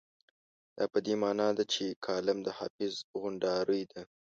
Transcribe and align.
دا 0.77 0.85
په 0.91 0.99
دې 1.05 1.13
مانا 1.21 1.47
نه 1.51 1.55
ده 1.57 1.63
چې 1.73 1.85
کالم 2.05 2.37
د 2.43 2.47
حافظ 2.57 2.93
غونډارۍ 3.19 3.83
ده. 3.91 4.01